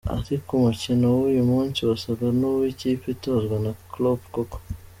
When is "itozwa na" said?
3.15-3.71